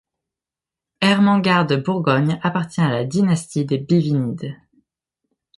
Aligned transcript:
Ermengarde 1.01 1.69
de 1.69 1.75
Bourgogne 1.75 2.39
appartient 2.41 2.81
à 2.81 2.89
la 2.89 3.05
dynastie 3.05 3.65
des 3.65 3.77
Bivinides. 3.77 4.55